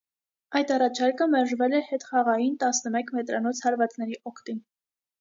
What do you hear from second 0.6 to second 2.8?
առաջարկը մերժվել է հետխաղային